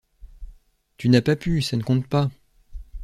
[0.97, 2.31] Tu n’as pas pu, ça ne compte pas...